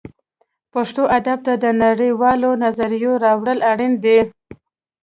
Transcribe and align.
پښتو 0.73 1.03
ادب 1.17 1.39
ته 1.47 1.53
د 1.63 1.65
نړۍ 1.83 2.11
والو 2.21 2.49
نظریو 2.63 3.11
راوړل 3.25 3.59
اړین 3.71 3.93
دي 4.03 4.19